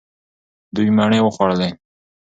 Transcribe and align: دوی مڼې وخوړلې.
دوی 0.75 0.89
مڼې 0.97 1.19
وخوړلې. 1.23 1.69